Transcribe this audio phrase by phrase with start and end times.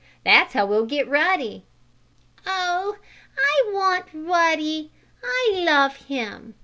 [0.25, 1.63] That's how we'll get Ruddy."
[2.43, 2.97] "Oh,
[3.37, 4.89] I want Ruddy!
[5.23, 6.55] I love him!"